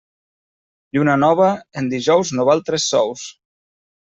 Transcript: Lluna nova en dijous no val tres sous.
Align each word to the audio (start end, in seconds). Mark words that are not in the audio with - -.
Lluna 0.97 1.17
nova 1.25 1.51
en 1.81 1.91
dijous 1.93 2.33
no 2.39 2.47
val 2.51 2.65
tres 2.71 2.89
sous. 2.95 3.29